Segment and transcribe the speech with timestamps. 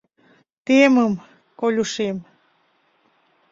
[0.65, 1.13] —Темым,
[1.59, 2.17] Колюшем...